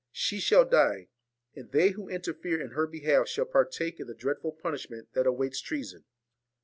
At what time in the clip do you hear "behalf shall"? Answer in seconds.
2.87-3.45